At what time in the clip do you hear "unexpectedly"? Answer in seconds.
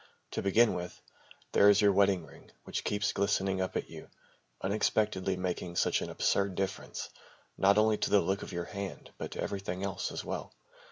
4.59-5.37